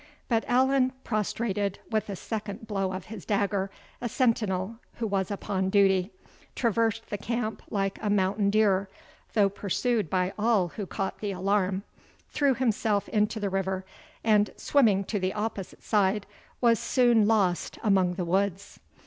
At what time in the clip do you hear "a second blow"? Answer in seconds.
2.09-2.91